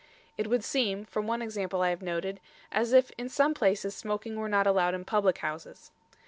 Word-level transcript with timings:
It 0.35 0.47
would 0.47 0.63
seem, 0.63 1.05
from 1.05 1.27
one 1.27 1.43
example 1.43 1.83
I 1.83 1.91
have 1.91 2.01
noted, 2.01 2.39
as 2.71 2.91
if 2.91 3.11
in 3.19 3.29
some 3.29 3.53
places 3.53 3.93
smoking 3.95 4.35
were 4.35 4.49
not 4.49 4.65
allowed 4.65 4.95
in 4.95 5.05
public 5.05 5.37
houses. 5.37 5.91